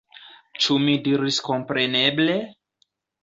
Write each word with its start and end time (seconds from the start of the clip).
Ĉu 0.65 0.77
mi 0.85 0.95
diris 1.07 1.37
kompreneble? 1.49 2.39